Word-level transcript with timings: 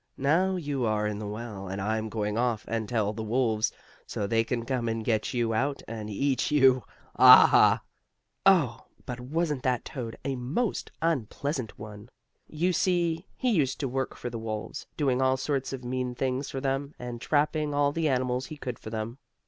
"Now 0.17 0.55
you 0.55 0.83
are 0.87 1.05
in 1.05 1.19
the 1.19 1.27
well, 1.27 1.67
and 1.67 1.79
I'm 1.79 2.09
going 2.09 2.35
off, 2.35 2.65
and 2.67 2.89
tell 2.89 3.13
the 3.13 3.21
wolves, 3.21 3.71
so 4.07 4.25
they 4.25 4.43
can 4.43 4.65
come 4.65 4.89
and 4.89 5.05
get 5.05 5.31
you 5.31 5.53
out, 5.53 5.83
and 5.87 6.09
eat 6.09 6.49
you. 6.49 6.85
Ah, 7.17 7.45
ha!" 7.45 7.83
Oh! 8.43 8.85
but 9.05 9.19
wasn't 9.19 9.61
that 9.61 9.85
toad 9.85 10.17
a 10.25 10.35
most 10.35 10.89
unpleasant 11.03 11.77
one? 11.77 12.09
You 12.47 12.73
see, 12.73 13.27
he 13.37 13.51
used 13.51 13.79
to 13.81 13.87
work 13.87 14.15
for 14.15 14.31
the 14.31 14.39
wolves, 14.39 14.87
doing 14.97 15.21
all 15.21 15.37
sorts 15.37 15.71
of 15.71 15.83
mean 15.83 16.15
things 16.15 16.49
for 16.49 16.59
them, 16.59 16.95
and 16.97 17.21
trapping 17.21 17.75
all 17.75 17.91
the 17.91 18.09
animals 18.09 18.47
he 18.47 18.57
could 18.57 18.79
for 18.79 18.89
them. 18.89 19.19